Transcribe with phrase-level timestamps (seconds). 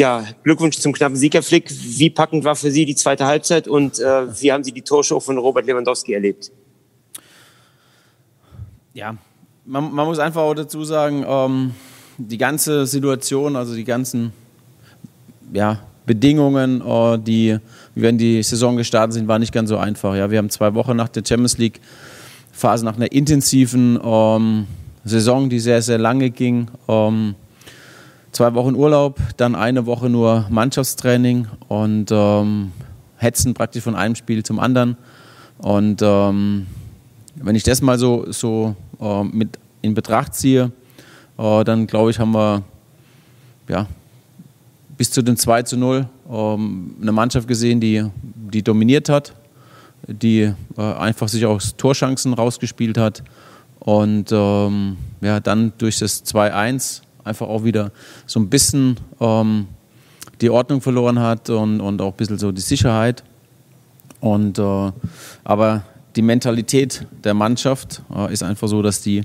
[0.00, 1.70] ja, Glückwunsch zum knappen Sieg, Herr Flick.
[1.70, 5.20] Wie packend war für Sie die zweite Halbzeit und äh, wie haben Sie die Torshow
[5.20, 6.50] von Robert Lewandowski erlebt?
[8.94, 9.14] Ja,
[9.66, 11.74] man, man muss einfach auch dazu sagen, ähm,
[12.16, 14.32] die ganze Situation, also die ganzen
[15.52, 17.58] ja, Bedingungen, äh, die,
[17.94, 20.16] wenn die Saison gestartet sind, war nicht ganz so einfach.
[20.16, 21.78] Ja, wir haben zwei Wochen nach der Champions League
[22.52, 24.66] Phase, nach einer intensiven ähm,
[25.04, 26.68] Saison, die sehr, sehr lange ging.
[26.88, 27.34] Ähm,
[28.32, 32.72] zwei Wochen Urlaub, dann eine Woche nur Mannschaftstraining und ähm,
[33.16, 34.96] hetzen praktisch von einem Spiel zum anderen.
[35.58, 36.66] Und ähm,
[37.36, 40.72] wenn ich das mal so, so äh, mit in Betracht ziehe,
[41.38, 42.62] äh, dann glaube ich, haben wir
[43.68, 43.86] ja,
[44.96, 48.04] bis zu den 2 zu 0 ähm, eine Mannschaft gesehen, die,
[48.52, 49.34] die dominiert hat,
[50.06, 53.22] die äh, einfach sich aus Torchancen rausgespielt hat
[53.78, 57.92] und ähm, ja, dann durch das 2-1 einfach auch wieder
[58.26, 59.68] so ein bisschen ähm,
[60.40, 63.22] die Ordnung verloren hat und, und auch ein bisschen so die Sicherheit.
[64.20, 64.92] Und, äh,
[65.44, 65.82] aber
[66.16, 69.22] die Mentalität der Mannschaft äh, ist einfach so, dass die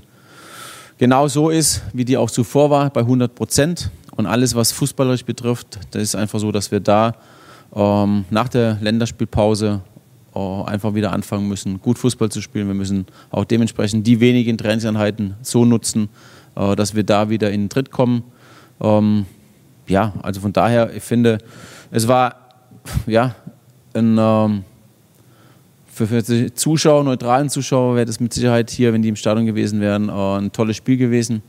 [0.98, 3.90] genau so ist, wie die auch zuvor war, bei 100 Prozent.
[4.16, 7.14] Und alles, was fußballerisch betrifft, das ist einfach so, dass wir da
[7.74, 9.82] ähm, nach der Länderspielpause
[10.34, 12.66] äh, einfach wieder anfangen müssen, gut Fußball zu spielen.
[12.66, 16.08] Wir müssen auch dementsprechend die wenigen Trainingseinheiten so nutzen,
[16.56, 18.24] äh, dass wir da wieder in den Tritt kommen.
[18.80, 19.26] Ähm,
[19.86, 21.38] ja, also von daher, ich finde,
[21.90, 22.34] es war
[23.06, 23.34] ja
[23.94, 24.64] ein, ähm,
[25.86, 29.46] für, für die Zuschauer, neutralen Zuschauer, wäre das mit Sicherheit hier, wenn die im Stadion
[29.46, 31.42] gewesen wären, äh, ein tolles Spiel gewesen.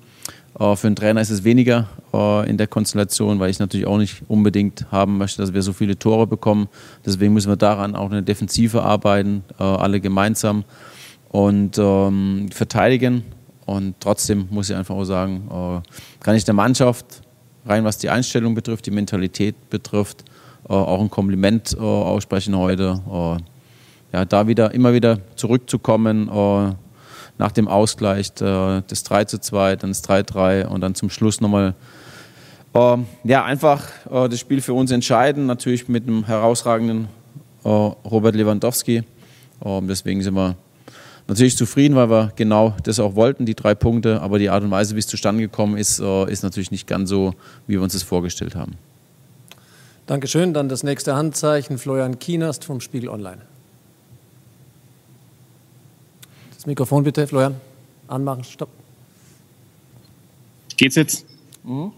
[0.59, 3.97] Äh, für einen Trainer ist es weniger äh, in der Konstellation, weil ich natürlich auch
[3.97, 6.67] nicht unbedingt haben möchte, dass wir so viele Tore bekommen.
[7.05, 10.63] Deswegen müssen wir daran auch eine Defensive arbeiten, äh, alle gemeinsam
[11.29, 13.23] und ähm, verteidigen.
[13.67, 17.21] Und trotzdem muss ich einfach auch sagen, äh, kann ich der Mannschaft,
[17.65, 20.23] rein was die Einstellung betrifft, die Mentalität betrifft,
[20.69, 23.01] äh, auch ein Kompliment äh, aussprechen heute.
[24.13, 26.31] Ja, da wieder immer wieder zurückzukommen
[27.37, 31.75] nach dem Ausgleich, das 3 zu 2, dann das 3-3 und dann zum Schluss nochmal
[33.23, 37.09] ja, einfach das Spiel für uns entscheiden, natürlich mit einem herausragenden
[37.65, 39.03] Robert Lewandowski.
[39.81, 40.55] deswegen sind wir
[41.27, 44.21] natürlich zufrieden, weil wir genau das auch wollten, die drei Punkte.
[44.21, 47.09] Aber die Art und Weise, wie es zustande gekommen ist, äh, ist natürlich nicht ganz
[47.09, 47.33] so,
[47.67, 48.73] wie wir uns das vorgestellt haben.
[50.05, 50.53] Dankeschön.
[50.53, 53.41] Dann das nächste Handzeichen, Florian Kienast vom Spiegel Online.
[56.55, 57.55] Das Mikrofon bitte, Florian.
[58.07, 58.69] Anmachen, stopp.
[60.77, 61.25] Geht's jetzt?
[61.63, 61.91] Mhm.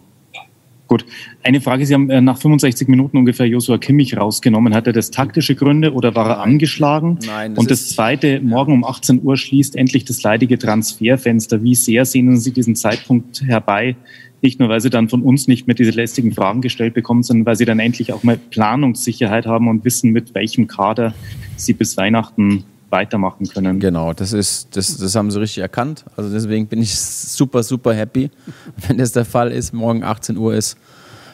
[0.90, 1.06] Gut.
[1.44, 1.86] Eine Frage.
[1.86, 4.74] Sie haben äh, nach 65 Minuten ungefähr Joshua Kimmich rausgenommen.
[4.74, 7.20] Hat er das taktische Gründe oder war er angeschlagen?
[7.28, 7.54] Nein.
[7.54, 11.62] Das Und das zweite, morgen um 18 Uhr schließt endlich das leidige Transferfenster.
[11.62, 13.96] Wie sehr sehnen Sie diesen Zeitpunkt herbei?
[14.42, 17.46] Nicht nur, weil Sie dann von uns nicht mehr diese lästigen Fragen gestellt bekommen, sondern
[17.46, 21.14] weil Sie dann endlich auch mal Planungssicherheit haben und wissen, mit welchem Kader
[21.56, 23.80] Sie bis Weihnachten weitermachen können.
[23.80, 26.06] Genau, das ist, das, das haben sie richtig erkannt.
[26.16, 28.32] Also deswegen bin ich super, super happy,
[28.88, 30.78] wenn das der Fall ist, morgen 18 Uhr ist.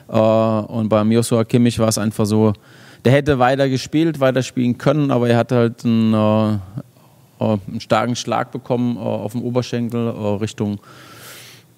[0.07, 2.53] Äh, und beim Joshua Kimmich war es einfach so,
[3.03, 7.79] der hätte weiter gespielt, weiter spielen können, aber er hat halt einen, äh, äh, einen
[7.79, 10.79] starken Schlag bekommen auf dem Oberschenkel Richtung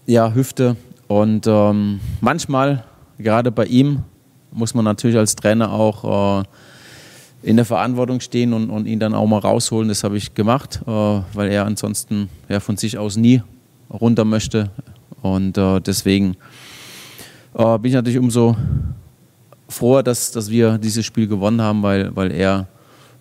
[0.06, 0.78] ja, Hüfte.
[1.08, 2.84] Und ähm, manchmal,
[3.18, 4.04] gerade bei ihm,
[4.52, 6.46] muss man natürlich als Trainer auch
[7.44, 9.90] in der Verantwortung stehen und, und ihn dann auch mal rausholen.
[9.90, 13.42] Das habe ich gemacht, äh, weil er ansonsten ja, von sich aus nie
[13.90, 14.70] runter möchte.
[15.22, 16.36] Und äh, deswegen
[17.54, 18.56] äh, bin ich natürlich umso
[19.70, 22.68] froher, dass, dass wir dieses Spiel gewonnen haben, weil, weil er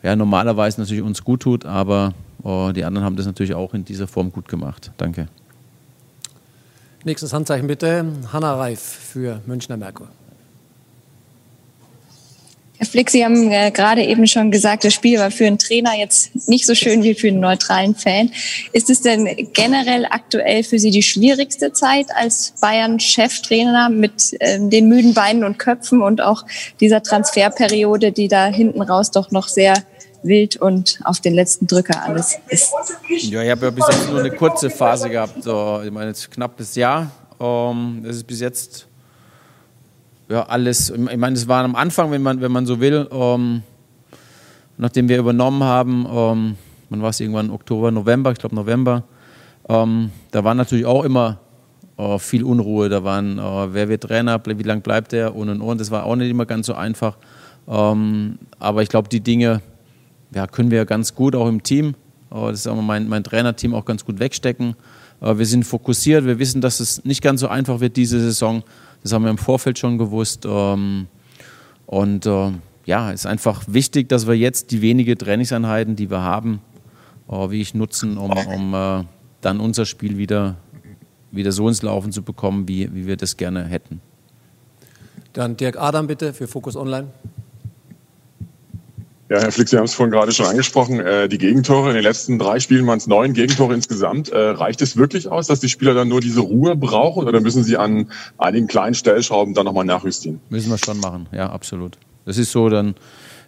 [0.03, 3.85] ja, normalerweise natürlich uns gut tut, aber äh, die anderen haben das natürlich auch in
[3.85, 4.93] dieser Form gut gemacht.
[4.97, 5.29] Danke.
[7.05, 8.05] Nächstes Handzeichen bitte.
[8.33, 10.09] Hanna Reif für Münchner Merkur.
[12.79, 15.97] Herr Flick, Sie haben äh, gerade eben schon gesagt, das Spiel war für einen Trainer
[15.97, 18.31] jetzt nicht so schön wie für einen neutralen Fan.
[18.73, 24.89] Ist es denn generell aktuell für Sie die schwierigste Zeit als Bayern-Cheftrainer mit ähm, den
[24.89, 26.45] müden Beinen und Köpfen und auch
[26.81, 29.75] dieser Transferperiode, die da hinten raus doch noch sehr
[30.23, 32.73] wild und auf den letzten Drücker alles ist?
[33.09, 35.39] Ja, ich habe ja bis jetzt nur eine kurze Phase gehabt.
[35.39, 37.11] Ich meine, jetzt knappes Jahr.
[37.41, 38.87] Ähm, das ist bis jetzt
[40.29, 43.63] ja, alles, ich meine, das war am Anfang, wenn man, wenn man so will, ähm,
[44.77, 46.57] nachdem wir übernommen haben, ähm,
[46.91, 49.05] wann war es irgendwann, Oktober, November, ich glaube November,
[49.69, 51.39] ähm, da war natürlich auch immer
[51.97, 55.61] äh, viel Unruhe, da waren, äh, wer wird Trainer, wie lange bleibt er und und
[55.61, 57.17] und, das war auch nicht immer ganz so einfach,
[57.69, 59.63] ähm, aber ich glaube, die Dinge
[60.35, 61.95] ja, können wir ganz gut auch im Team,
[62.33, 64.75] äh, das ist auch mein, mein Trainerteam auch ganz gut wegstecken,
[65.21, 68.63] äh, wir sind fokussiert, wir wissen, dass es nicht ganz so einfach wird diese Saison,
[69.03, 70.45] Das haben wir im Vorfeld schon gewusst.
[70.47, 71.07] Ähm,
[71.87, 72.53] und äh,
[72.85, 76.61] ja, es ist einfach wichtig, dass wir jetzt die wenigen Trainingseinheiten, die wir haben,
[77.29, 79.05] äh, wie ich nutzen, um, um äh,
[79.41, 80.57] dann unser Spiel wieder,
[81.31, 84.01] wieder so ins Laufen zu bekommen, wie, wie wir das gerne hätten.
[85.33, 87.09] Dann Dirk Adam bitte für Fokus Online.
[89.29, 91.01] Ja, Herr Flick, Sie haben es vorhin gerade schon angesprochen.
[91.01, 94.29] Äh, die Gegentore in den letzten drei Spielen waren es neun Gegentore insgesamt.
[94.29, 97.65] Äh, reicht es wirklich aus, dass die Spieler dann nur diese Ruhe brauchen oder müssen
[97.65, 98.09] sie an
[98.39, 100.41] einigen kleinen Stellschrauben dann nochmal nachjustieren?
[100.49, 101.99] Müssen wir schon machen, ja, absolut.
[102.25, 102.95] Das ist so, dann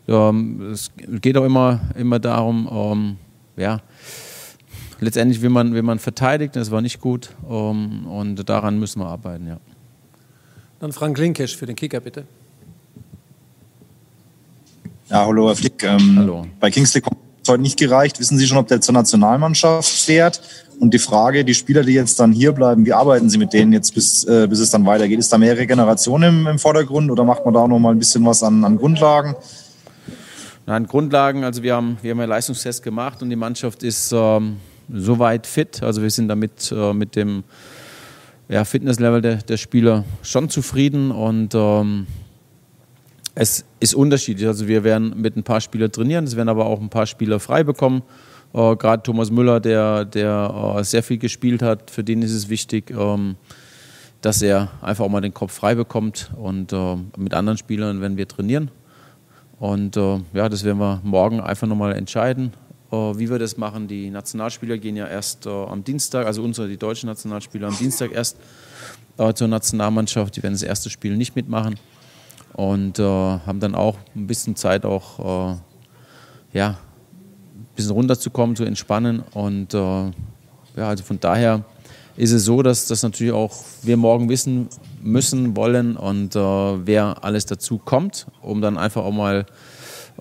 [0.08, 3.16] ähm, es geht auch immer, immer darum, ähm,
[3.56, 3.80] ja,
[4.98, 9.06] letztendlich, wie man, wie man verteidigt, das war nicht gut ähm, und daran müssen wir
[9.06, 9.58] arbeiten, ja.
[10.80, 12.24] Dann Frank Linkesch für den Kicker, bitte.
[15.10, 15.82] Ja, hallo Herr Flick.
[15.84, 16.46] Ähm, hallo.
[16.60, 18.20] Bei Kingsley hat es heute nicht gereicht.
[18.20, 20.42] Wissen Sie schon, ob der zur Nationalmannschaft fährt?
[20.80, 23.72] Und die Frage, die Spieler, die jetzt dann hier bleiben, wie arbeiten Sie mit denen
[23.72, 25.18] jetzt, bis, äh, bis es dann weitergeht?
[25.18, 28.24] Ist da mehr Regeneration im, im Vordergrund oder macht man da noch mal ein bisschen
[28.26, 29.34] was an, an Grundlagen?
[30.66, 34.58] Nein, Grundlagen, also wir haben, wir haben einen Leistungstest gemacht und die Mannschaft ist ähm,
[34.92, 35.82] soweit fit.
[35.82, 37.44] Also wir sind damit äh, mit dem
[38.50, 42.06] ja, Fitnesslevel der, der Spieler schon zufrieden und ähm,
[43.40, 44.48] es ist unterschiedlich.
[44.48, 47.38] Also wir werden mit ein paar Spielern trainieren, es werden aber auch ein paar Spieler
[47.38, 48.02] frei bekommen.
[48.52, 52.48] Äh, Gerade Thomas Müller, der, der äh, sehr viel gespielt hat, für den ist es
[52.48, 53.36] wichtig, ähm,
[54.22, 56.32] dass er einfach auch mal den Kopf frei bekommt.
[56.36, 58.72] Und äh, mit anderen Spielern werden wir trainieren.
[59.60, 62.52] Und äh, ja, das werden wir morgen einfach nochmal entscheiden,
[62.90, 63.86] äh, wie wir das machen.
[63.86, 68.10] Die Nationalspieler gehen ja erst äh, am Dienstag, also unsere, die deutschen Nationalspieler am Dienstag
[68.12, 68.36] erst
[69.34, 70.36] zur Nationalmannschaft.
[70.36, 71.74] Die werden das erste Spiel nicht mitmachen
[72.54, 75.56] und äh, haben dann auch ein bisschen Zeit auch äh,
[76.52, 79.22] ja, ein bisschen runterzukommen, zu entspannen.
[79.32, 81.64] Und äh, ja, also von daher
[82.16, 84.68] ist es so, dass das natürlich auch wir morgen wissen
[85.02, 89.46] müssen, wollen und äh, wer alles dazu kommt, um dann einfach auch mal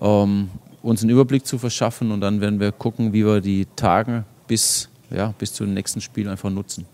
[0.00, 0.48] ähm,
[0.82, 2.12] uns einen Überblick zu verschaffen.
[2.12, 6.28] Und dann werden wir gucken, wie wir die Tage bis, ja, bis zum nächsten Spiel
[6.28, 6.86] einfach nutzen.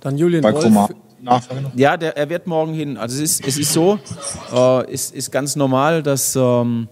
[0.00, 1.74] Dann Julian Wolf, Nachfrage noch?
[1.74, 2.96] Ja, der, er wird morgen hin.
[2.96, 3.98] Also es ist, es ist so,
[4.52, 6.88] äh, ist, ist ganz normal, dass ähm,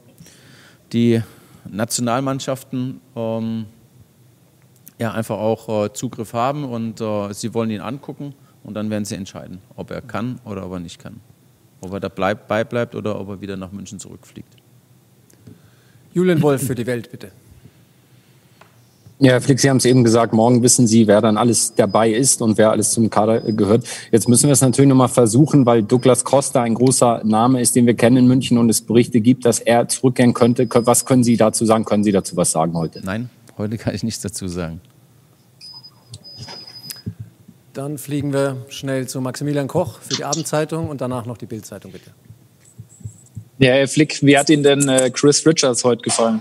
[0.92, 1.22] die
[1.68, 3.66] Nationalmannschaften ähm,
[4.98, 9.04] ja, einfach auch äh, Zugriff haben und äh, sie wollen ihn angucken und dann werden
[9.04, 11.20] sie entscheiden, ob er kann oder ob er nicht kann.
[11.80, 14.56] Ob er dabei bleibt oder ob er wieder nach München zurückfliegt.
[16.12, 17.32] Julian Wolf für die Welt, bitte.
[19.20, 22.10] Ja, Herr Flick, Sie haben es eben gesagt, morgen wissen Sie, wer dann alles dabei
[22.10, 23.86] ist und wer alles zum Kader gehört.
[24.10, 27.86] Jetzt müssen wir es natürlich nochmal versuchen, weil Douglas Costa ein großer Name ist, den
[27.86, 30.68] wir kennen in München und es Berichte gibt, dass er zurückkehren könnte.
[30.68, 31.84] Was können Sie dazu sagen?
[31.84, 33.02] Können Sie dazu was sagen heute?
[33.04, 34.80] Nein, heute kann ich nichts dazu sagen.
[37.72, 41.92] Dann fliegen wir schnell zu Maximilian Koch für die Abendzeitung und danach noch die Bildzeitung,
[41.92, 42.10] bitte.
[43.58, 46.40] Ja, Herr Flick, wie hat Ihnen denn äh, Chris Richards heute gefallen?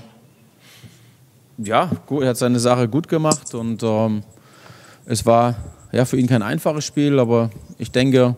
[1.58, 4.24] Ja, gut, er hat seine Sache gut gemacht und ähm,
[5.06, 5.56] es war
[5.92, 8.36] ja, für ihn kein einfaches Spiel, aber ich denke,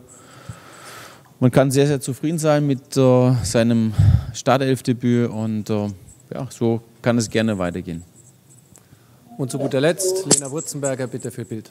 [1.39, 3.93] man kann sehr, sehr zufrieden sein mit äh, seinem
[4.33, 5.87] Startelfdebüt und äh,
[6.33, 8.03] ja, so kann es gerne weitergehen.
[9.37, 11.69] Und zu guter Letzt, Lena Wurzenberger, bitte für Bild.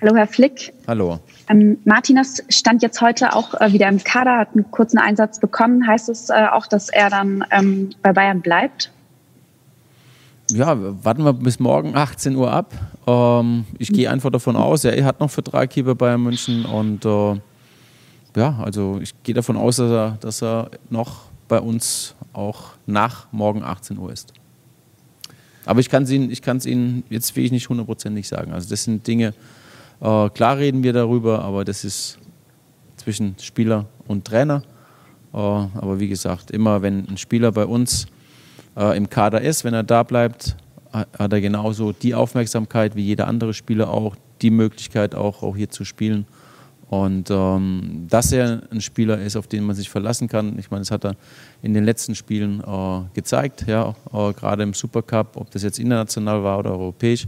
[0.00, 0.72] Hallo, Herr Flick.
[0.86, 1.18] Hallo.
[1.48, 5.86] Ähm, Martinas stand jetzt heute auch äh, wieder im Kader, hat einen kurzen Einsatz bekommen.
[5.88, 8.92] Heißt es äh, auch, dass er dann ähm, bei Bayern bleibt?
[10.50, 12.72] Ja, warten wir bis morgen 18 Uhr ab.
[13.08, 17.04] Ähm, ich gehe einfach davon aus, er hat noch Vertrag hier bei Bayern München und
[17.04, 17.40] äh,
[18.36, 23.26] ja, also ich gehe davon aus, dass er, dass er noch bei uns auch nach
[23.32, 24.32] morgen 18 Uhr ist.
[25.66, 26.30] Aber ich kann es Ihnen,
[26.64, 28.52] Ihnen jetzt will ich nicht hundertprozentig sagen.
[28.52, 29.34] Also das sind Dinge,
[30.00, 32.18] äh, klar reden wir darüber, aber das ist
[32.96, 34.62] zwischen Spieler und Trainer.
[35.32, 38.06] Äh, aber wie gesagt, immer wenn ein Spieler bei uns
[38.76, 40.56] äh, im Kader ist, wenn er da bleibt,
[40.92, 45.68] hat er genauso die Aufmerksamkeit wie jeder andere Spieler auch, die Möglichkeit auch, auch hier
[45.68, 46.26] zu spielen.
[46.88, 50.80] Und ähm, dass er ein Spieler ist, auf den man sich verlassen kann, ich meine,
[50.80, 51.16] das hat er
[51.60, 56.42] in den letzten Spielen äh, gezeigt, ja, äh, gerade im Supercup, ob das jetzt international
[56.42, 57.26] war oder europäisch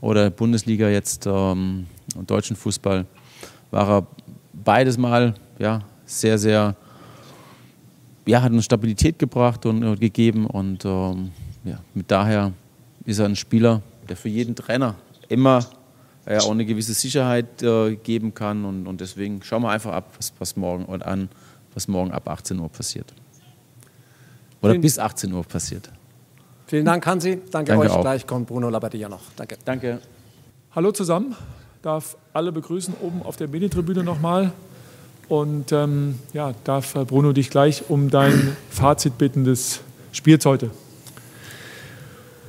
[0.00, 3.06] oder Bundesliga jetzt ähm, und deutschen Fußball,
[3.70, 4.06] war er
[4.52, 6.76] beides Mal ja, sehr, sehr,
[8.26, 11.32] ja, hat eine Stabilität gebracht und, und gegeben und ähm,
[11.64, 12.52] ja, mit daher
[13.04, 14.94] ist er ein Spieler, der für jeden Trainer
[15.28, 15.64] immer
[16.28, 20.12] ja, auch eine gewisse Sicherheit äh, geben kann und, und deswegen schauen wir einfach ab,
[20.16, 21.28] was, was morgen und an,
[21.74, 23.12] was morgen ab 18 Uhr passiert.
[24.60, 25.90] Oder Vielen bis 18 Uhr passiert.
[26.66, 27.40] Vielen Dank, Hansi.
[27.50, 27.90] Danke, Danke euch.
[27.92, 28.00] Auch.
[28.00, 29.22] Gleich kommt Bruno Labbadia noch.
[29.36, 29.56] Danke.
[29.64, 30.00] Danke.
[30.74, 31.36] Hallo zusammen,
[31.86, 34.52] darf alle begrüßen oben auf der Medientribüne nochmal
[35.28, 40.70] und ähm, ja, darf Bruno dich gleich um dein Fazit bitten des Spiels heute.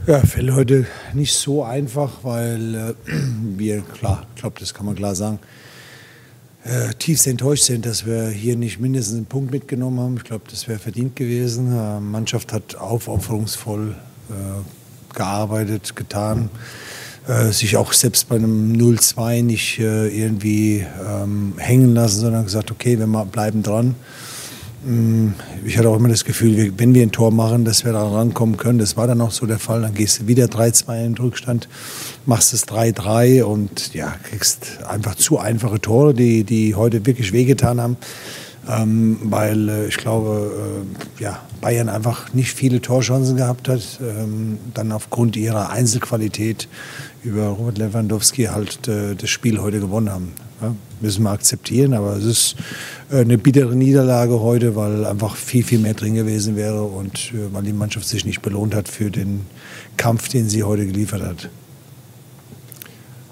[0.08, 2.94] Ja, fällt heute nicht so einfach, weil äh,
[3.58, 5.38] wir, klar, ich glaube, das kann man klar sagen,
[6.64, 10.18] äh, tiefst enttäuscht sind, dass wir hier nicht mindestens einen Punkt mitgenommen haben.
[10.18, 11.70] Ich glaube, das wäre verdient gewesen.
[11.70, 13.96] Die äh, Mannschaft hat aufopferungsvoll
[14.32, 16.50] äh, gearbeitet, getan.
[17.28, 22.72] Äh, sich auch selbst bei einem 0-2 nicht äh, irgendwie ähm, hängen lassen, sondern gesagt,
[22.72, 23.96] okay, wir bleiben dran.
[24.86, 25.34] Mm,
[25.66, 28.56] ich hatte auch immer das Gefühl, wenn wir ein Tor machen, dass wir da rankommen
[28.56, 28.80] können.
[28.80, 29.82] Das war dann auch so der Fall.
[29.82, 31.68] Dann gehst du wieder 3-2 in den Rückstand,
[32.26, 37.82] machst es 3-3 und ja, kriegst einfach zu einfache Tore, die, die heute wirklich wehgetan
[37.82, 37.98] haben
[38.70, 40.86] ähm, weil äh, ich glaube,
[41.20, 46.68] äh, ja, Bayern einfach nicht viele Torchancen gehabt hat, ähm, dann aufgrund ihrer Einzelqualität
[47.24, 50.34] über Robert Lewandowski halt äh, das Spiel heute gewonnen haben.
[50.62, 52.56] Ja, müssen wir akzeptieren, aber es ist
[53.12, 57.54] äh, eine bittere Niederlage heute, weil einfach viel, viel mehr drin gewesen wäre und äh,
[57.54, 59.42] weil die Mannschaft sich nicht belohnt hat für den
[59.98, 61.50] Kampf, den sie heute geliefert hat.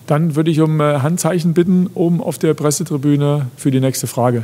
[0.08, 4.44] Dann würde ich um äh, Handzeichen bitten, oben auf der Pressetribüne für die nächste Frage.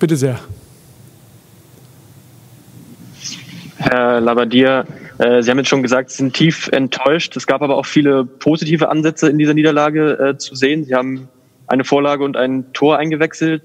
[0.00, 0.40] Bitte sehr.
[3.76, 4.86] Herr Labadier,
[5.18, 7.36] äh, Sie haben jetzt schon gesagt, Sie sind tief enttäuscht.
[7.36, 10.84] Es gab aber auch viele positive Ansätze in dieser Niederlage äh, zu sehen.
[10.84, 11.28] Sie haben
[11.66, 13.62] eine Vorlage und ein Tor eingewechselt.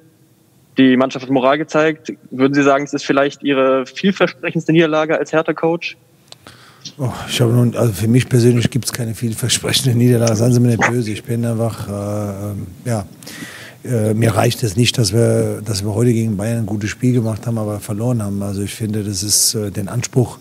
[0.78, 2.12] Die Mannschaft hat Moral gezeigt.
[2.32, 5.96] Würden Sie sagen, es ist vielleicht Ihre vielversprechendste Niederlage als Hertha-Coach?
[6.98, 10.36] Oh, ich habe nun, also für mich persönlich gibt es keine vielversprechende Niederlage.
[10.36, 11.12] Seien Sie mir nicht böse.
[11.12, 13.06] Ich bin einfach, äh, ähm, ja,
[13.86, 17.14] äh, mir reicht es nicht, dass wir, dass wir heute gegen Bayern ein gutes Spiel
[17.14, 18.42] gemacht haben, aber verloren haben.
[18.42, 20.40] Also ich finde, das ist äh, den Anspruch,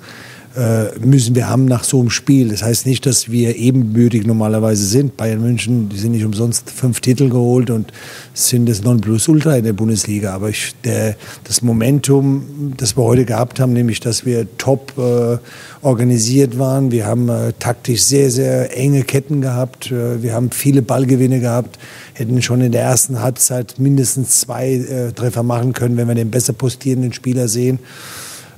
[0.57, 2.49] äh, müssen wir haben nach so einem Spiel.
[2.49, 5.17] Das heißt nicht, dass wir ebenbürtig normalerweise sind.
[5.17, 7.93] Bayern München, die sind nicht umsonst fünf Titel geholt und
[8.35, 10.33] sind das Nonplusultra in der Bundesliga.
[10.33, 15.39] Aber ich, der, das Momentum, das wir heute gehabt haben, nämlich, dass wir top äh,
[15.83, 20.83] organisiert waren, wir haben äh, taktisch sehr, sehr enge Ketten gehabt, äh, wir haben viele
[20.83, 21.79] Ballgewinne gehabt,
[22.13, 26.31] hätten schon in der ersten Halbzeit mindestens zwei äh, Treffer machen können, wenn wir den
[26.31, 27.81] besser postierenden Spieler sehen.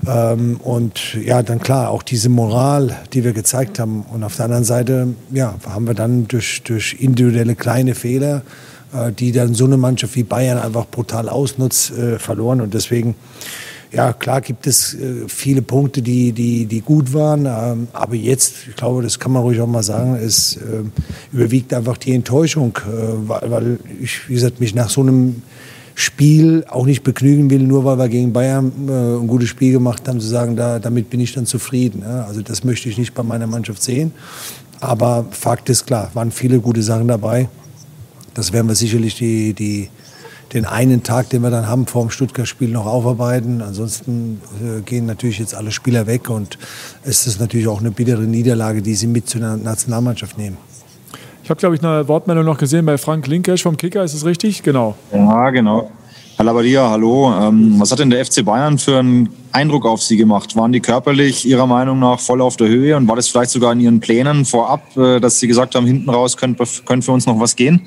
[0.06, 4.02] Ähm, und ja, dann klar, auch diese Moral, die wir gezeigt haben.
[4.02, 8.42] Und auf der anderen Seite, ja, haben wir dann durch, durch individuelle kleine Fehler,
[8.92, 12.60] äh, die dann so eine Mannschaft wie Bayern einfach brutal ausnutzt, äh, verloren.
[12.60, 13.14] Und deswegen,
[13.92, 17.46] ja, klar gibt es äh, viele Punkte, die, die, die gut waren.
[17.46, 20.82] Ähm, aber jetzt, ich glaube, das kann man ruhig auch mal sagen, es äh,
[21.32, 25.42] überwiegt einfach die Enttäuschung, äh, weil, weil ich, wie gesagt, mich nach so einem
[25.98, 30.06] Spiel auch nicht begnügen will, nur weil wir gegen Bayern äh, ein gutes Spiel gemacht
[30.06, 32.02] haben, zu sagen, da, damit bin ich dann zufrieden.
[32.02, 32.26] Ja?
[32.26, 34.12] Also das möchte ich nicht bei meiner Mannschaft sehen.
[34.78, 37.48] Aber Fakt ist klar, waren viele gute Sachen dabei.
[38.34, 39.88] Das werden wir sicherlich die, die,
[40.52, 43.62] den einen Tag, den wir dann haben vor dem Stuttgart-Spiel noch aufarbeiten.
[43.62, 46.58] Ansonsten äh, gehen natürlich jetzt alle Spieler weg und
[47.04, 50.58] es ist natürlich auch eine bittere Niederlage, die sie mit zur Nationalmannschaft nehmen.
[51.46, 54.02] Ich habe, glaube ich, eine Wortmeldung noch gesehen bei Frank Linkesch vom Kicker.
[54.02, 54.64] Ist das richtig?
[54.64, 54.96] Genau.
[55.12, 55.92] Ja, genau.
[56.34, 57.32] Herr Labadia, hallo.
[57.40, 60.56] Ähm, was hat denn der FC Bayern für einen Eindruck auf Sie gemacht?
[60.56, 63.72] Waren die körperlich Ihrer Meinung nach voll auf der Höhe und war das vielleicht sogar
[63.74, 67.26] in Ihren Plänen vorab, äh, dass Sie gesagt haben, hinten raus könnte, könnte für uns
[67.26, 67.82] noch was gehen?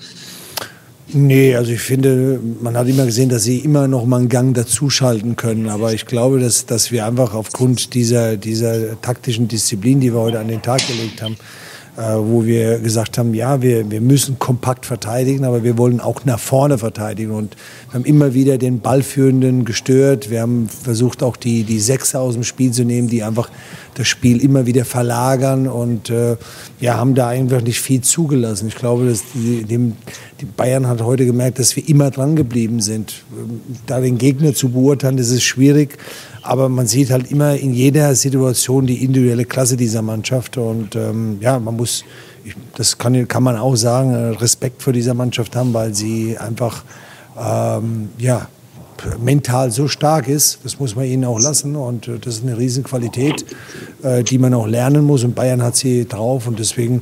[1.10, 4.56] Nee, also ich finde, man hat immer gesehen, dass sie immer noch mal einen Gang
[4.56, 5.68] dazuschalten können.
[5.68, 10.40] Aber ich glaube, dass, dass wir einfach aufgrund dieser, dieser taktischen Disziplin, die wir heute
[10.40, 11.69] an den Tag gelegt haben, äh,
[12.00, 16.40] wo wir gesagt haben, ja, wir, wir müssen kompakt verteidigen, aber wir wollen auch nach
[16.40, 17.32] vorne verteidigen.
[17.32, 17.58] Und
[17.90, 20.30] wir haben immer wieder den Ballführenden gestört.
[20.30, 23.50] Wir haben versucht, auch die, die Sechser aus dem Spiel zu nehmen, die einfach
[23.96, 26.38] das Spiel immer wieder verlagern und äh,
[26.80, 28.70] ja, haben da einfach nicht viel zugelassen.
[28.70, 29.98] Ich glaube, dass die, dem,
[30.40, 33.26] die Bayern hat heute gemerkt, dass wir immer dran geblieben sind.
[33.88, 35.98] Da den Gegner zu beurteilen, das ist schwierig.
[36.42, 40.58] Aber man sieht halt immer in jeder Situation die individuelle Klasse dieser Mannschaft.
[40.58, 42.04] Und ähm, ja, man muss,
[42.76, 46.84] das kann, kann man auch sagen, Respekt vor dieser Mannschaft haben, weil sie einfach
[47.38, 48.48] ähm, ja,
[49.20, 50.60] mental so stark ist.
[50.64, 51.76] Das muss man ihnen auch lassen.
[51.76, 53.46] Und äh, das ist eine Riesenqualität,
[54.04, 55.24] äh, die man auch lernen muss.
[55.24, 56.48] Und Bayern hat sie drauf.
[56.48, 57.02] Und deswegen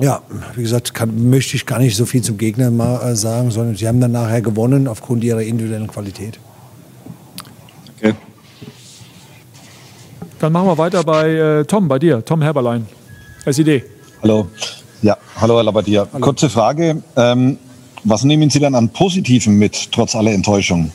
[0.00, 0.22] ja,
[0.54, 3.88] wie gesagt, kann, möchte ich gar nicht so viel zum Gegner äh, sagen, sondern sie
[3.88, 6.38] haben dann nachher gewonnen aufgrund ihrer individuellen Qualität.
[10.40, 12.86] Dann machen wir weiter bei äh, Tom, bei dir, Tom Herberlein,
[13.44, 13.82] SID.
[14.22, 14.46] Hallo.
[15.02, 16.06] Ja, hallo Herr Labadier.
[16.12, 16.24] Hallo.
[16.24, 17.02] Kurze Frage.
[17.16, 17.58] Ähm,
[18.04, 20.92] was nehmen Sie dann an Positiven mit, trotz aller Enttäuschung?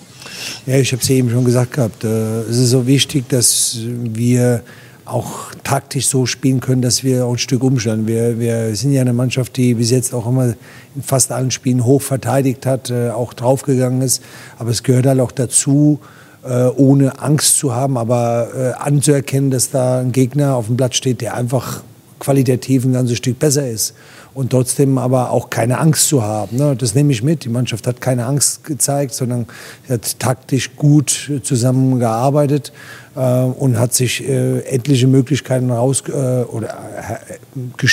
[0.65, 2.05] Ja, ich habe es eben schon gesagt gehabt.
[2.05, 4.63] Äh, es ist so wichtig, dass wir
[5.03, 8.07] auch taktisch so spielen können, dass wir auch ein Stück umstellen.
[8.07, 10.53] Wir, wir sind ja eine Mannschaft, die bis jetzt auch immer
[10.95, 14.23] in fast allen Spielen hoch verteidigt hat, äh, auch draufgegangen ist.
[14.57, 15.99] Aber es gehört halt auch dazu,
[16.43, 20.95] äh, ohne Angst zu haben, aber äh, anzuerkennen, dass da ein Gegner auf dem Blatt
[20.95, 21.81] steht, der einfach
[22.19, 23.93] qualitativ ein ganzes Stück besser ist.
[24.33, 26.57] Und trotzdem aber auch keine Angst zu haben.
[26.57, 26.75] Ne?
[26.75, 27.45] Das nehme ich mit.
[27.45, 29.45] Die Mannschaft hat keine Angst gezeigt, sondern
[29.87, 32.73] hat taktisch gut zusammengearbeitet
[33.15, 37.87] äh, und hat sich äh, etliche Möglichkeiten raus, äh, oder, äh,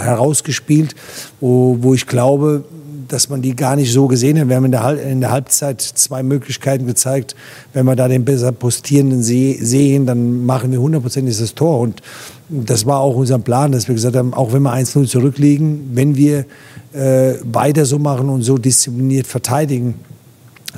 [0.00, 0.94] herausgespielt,
[1.40, 2.64] wo, wo ich glaube,
[3.08, 4.48] dass man die gar nicht so gesehen hat.
[4.48, 7.34] Wir haben in der, in der Halbzeit zwei Möglichkeiten gezeigt.
[7.72, 11.80] Wenn wir da den besser postierenden sehen, dann machen wir hundertprozentig das Tor.
[11.80, 12.02] Und
[12.48, 16.16] das war auch unser Plan, dass wir gesagt haben, auch wenn wir 1-0 zurückliegen, wenn
[16.16, 16.44] wir
[16.92, 19.94] äh, weiter so machen und so diszipliniert verteidigen,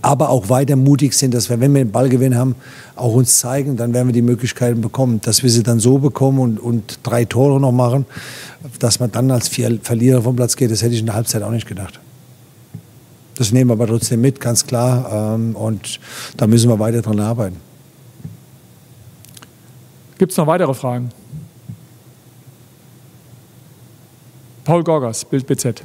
[0.03, 2.57] aber auch weiter mutig sind, dass wir, wenn wir den Ballgewinn haben,
[2.97, 5.21] auch uns zeigen, dann werden wir die Möglichkeiten bekommen.
[5.23, 8.07] Dass wir sie dann so bekommen und, und drei Tore noch machen,
[8.79, 11.51] dass man dann als Verlierer vom Platz geht, das hätte ich in der Halbzeit auch
[11.51, 12.01] nicht gedacht.
[13.37, 15.35] Das nehmen wir aber trotzdem mit, ganz klar.
[15.35, 15.99] Ähm, und
[16.37, 17.57] da müssen wir weiter dran arbeiten.
[20.19, 21.11] Gibt es noch weitere Fragen?
[24.65, 25.83] Paul Gorgas, Bild BZ.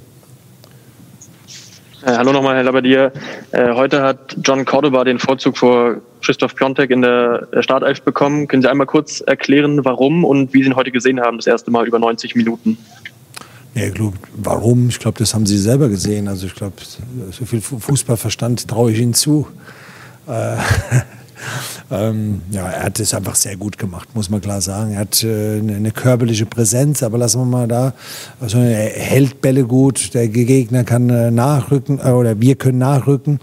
[2.06, 3.12] Äh, hallo nochmal, Herr Labadier.
[3.52, 8.48] Äh, heute hat John Cordoba den Vorzug vor Christoph Piontek in der Startelf bekommen.
[8.48, 11.72] Können Sie einmal kurz erklären, warum und wie Sie ihn heute gesehen haben, das erste
[11.72, 12.78] Mal über 90 Minuten?
[13.76, 14.90] Ja, ich glaub, warum?
[14.90, 16.28] Ich glaube, das haben Sie selber gesehen.
[16.28, 16.76] Also ich glaube,
[17.32, 19.48] so viel Fußballverstand traue ich Ihnen zu.
[20.28, 20.58] Äh,
[21.92, 24.94] ähm, ja, er hat es einfach sehr gut gemacht, muss man klar sagen.
[24.94, 27.94] Er hat äh, eine körperliche Präsenz, aber lassen wir mal da.
[28.40, 33.40] Also er hält Bälle gut, der Gegner kann äh, nachrücken äh, oder wir können nachrücken.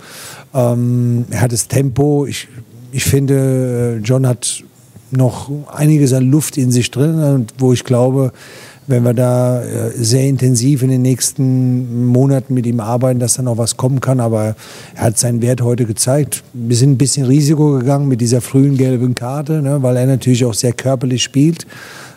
[0.53, 2.27] Ähm, er hat das Tempo.
[2.27, 2.49] Ich,
[2.91, 4.65] ich finde, äh, John hat
[5.13, 8.33] noch einiges an Luft in sich drin, wo ich glaube,
[8.87, 13.43] wenn wir da äh, sehr intensiv in den nächsten Monaten mit ihm arbeiten, dass da
[13.43, 14.21] noch was kommen kann.
[14.21, 14.55] Aber
[14.95, 16.43] er hat seinen Wert heute gezeigt.
[16.53, 20.45] Wir sind ein bisschen Risiko gegangen mit dieser frühen gelben Karte, ne, weil er natürlich
[20.45, 21.67] auch sehr körperlich spielt.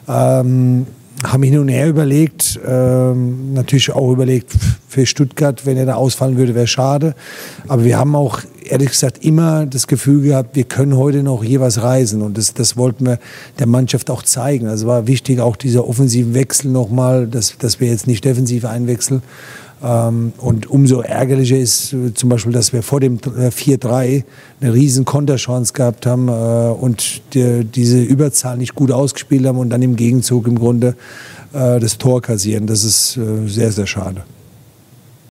[0.07, 0.85] Ähm,
[1.23, 4.53] haben hin und her überlegt, ähm, natürlich auch überlegt
[4.87, 7.13] für Stuttgart, wenn er da ausfallen würde, wäre schade.
[7.67, 8.39] Aber wir haben auch
[8.71, 12.77] ehrlich gesagt immer das Gefühl gehabt, wir können heute noch jeweils reisen und das, das
[12.77, 13.19] wollten wir
[13.59, 14.67] der Mannschaft auch zeigen.
[14.67, 19.21] Also war wichtig auch dieser offensiven Wechsel nochmal, dass, dass wir jetzt nicht defensiv einwechseln.
[19.81, 24.23] Ähm, und umso ärgerlicher ist äh, zum Beispiel, dass wir vor dem 4-3 äh,
[24.59, 29.69] eine riesen Konterchance gehabt haben äh, und die, diese Überzahl nicht gut ausgespielt haben und
[29.69, 30.95] dann im Gegenzug im Grunde
[31.51, 32.67] das Tor kassieren.
[32.67, 34.21] Das ist sehr, sehr schade.